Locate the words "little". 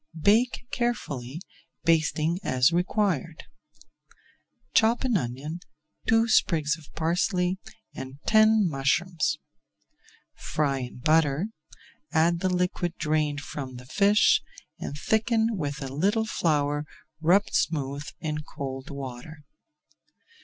15.93-16.25